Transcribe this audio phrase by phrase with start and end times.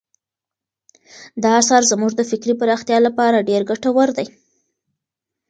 [1.43, 4.27] دا اثر زموږ د فکري پراختیا لپاره ډېر ګټور دی.